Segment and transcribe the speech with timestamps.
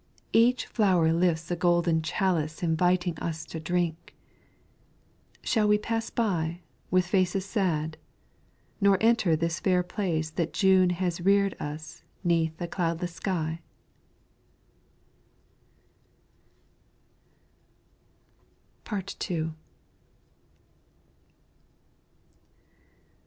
[0.33, 4.15] each flower lifts a golden chalice Inviting us to drink
[5.43, 7.97] Shall we pass by, With faces sad,
[8.81, 13.61] nor enter this fair palace That June has rear'd us 'neath a cloudless sky?
[18.83, 19.53] PART TWO.